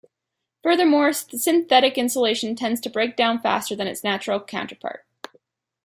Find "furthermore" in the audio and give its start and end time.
0.63-1.13